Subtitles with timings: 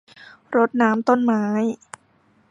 [0.55, 1.43] รดน้ำต้นไม้